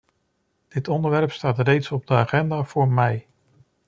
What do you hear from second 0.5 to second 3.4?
Dit onderwerp staat reeds op de agenda voor mei.